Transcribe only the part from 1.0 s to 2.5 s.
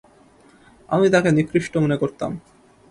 তাকে নিকৃষ্ট মনে করতাম।